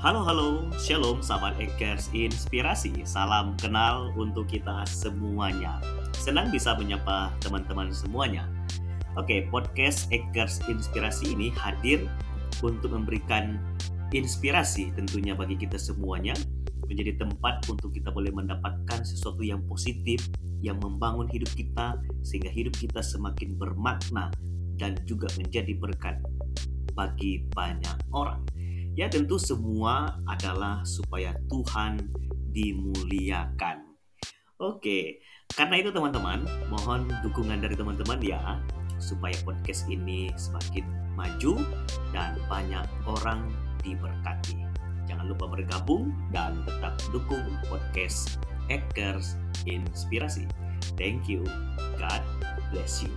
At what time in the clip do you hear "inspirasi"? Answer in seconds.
2.16-3.04, 10.72-11.36, 14.16-14.88, 49.64-50.44